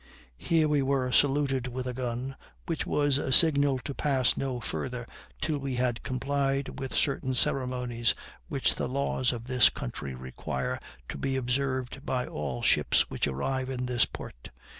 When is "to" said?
3.85-3.93, 11.09-11.19